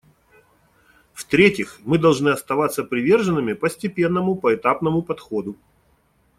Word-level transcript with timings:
В-третьих, 1.13 1.79
мы 1.83 1.99
должны 1.99 2.29
оставаться 2.29 2.83
приверженными 2.83 3.53
постепенному, 3.53 4.33
поэтапному 4.33 5.03
подходу. 5.03 5.55